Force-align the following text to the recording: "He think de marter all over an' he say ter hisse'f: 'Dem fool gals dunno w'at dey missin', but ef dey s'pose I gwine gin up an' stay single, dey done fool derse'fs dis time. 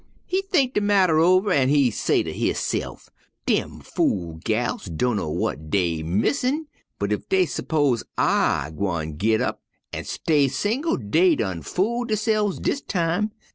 "He 0.25 0.41
think 0.41 0.73
de 0.73 0.81
marter 0.81 1.19
all 1.23 1.35
over 1.35 1.51
an' 1.51 1.69
he 1.69 1.91
say 1.91 2.23
ter 2.23 2.31
hisse'f: 2.31 3.11
'Dem 3.45 3.81
fool 3.81 4.39
gals 4.43 4.85
dunno 4.85 5.31
w'at 5.31 5.69
dey 5.69 6.01
missin', 6.01 6.65
but 6.97 7.13
ef 7.13 7.29
dey 7.29 7.45
s'pose 7.45 8.03
I 8.17 8.71
gwine 8.75 9.19
gin 9.19 9.43
up 9.43 9.61
an' 9.93 10.05
stay 10.05 10.47
single, 10.47 10.97
dey 10.97 11.35
done 11.35 11.61
fool 11.61 12.05
derse'fs 12.07 12.59
dis 12.59 12.81
time. 12.81 13.31